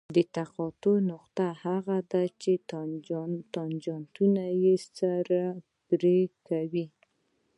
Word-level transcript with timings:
د 0.15 0.17
تقاطع 0.37 0.95
نقطه 1.11 1.47
هغه 1.63 1.97
ده 2.11 2.23
چې 2.41 2.51
تانجانتونه 3.55 4.43
سره 4.97 5.39
پرې 5.87 6.19
کوي 6.47 6.87